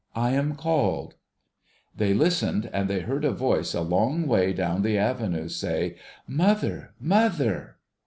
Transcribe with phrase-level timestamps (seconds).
[0.15, 1.13] 'I am called.'
[1.95, 5.95] They listened, and they heard a voice a long way down the avenue, say,'
[6.27, 7.77] Mother, mother